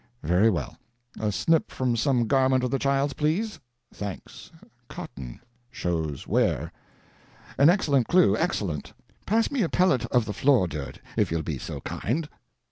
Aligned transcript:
Very 0.23 0.49
well. 0.49 0.77
A 1.19 1.31
snip 1.31 1.69
from 1.69 1.95
some 1.95 2.25
garment 2.25 2.63
of 2.63 2.71
the 2.71 2.79
child's, 2.79 3.13
please. 3.13 3.59
Thanks. 3.93 4.49
Cotton. 4.87 5.39
Shows 5.69 6.25
wear. 6.27 6.71
An 7.59 7.69
excellent 7.69 8.07
clue, 8.07 8.35
excellent. 8.35 8.93
Pass 9.27 9.51
me 9.51 9.61
a 9.61 9.69
pallet 9.69 10.07
of 10.07 10.25
the 10.25 10.33
floor 10.33 10.67
dirt, 10.67 10.97
if 11.17 11.29
you'll 11.29 11.43
be 11.43 11.59
so 11.59 11.81
kind. 11.81 12.27